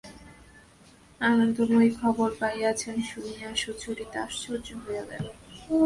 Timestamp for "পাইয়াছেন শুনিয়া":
2.41-3.49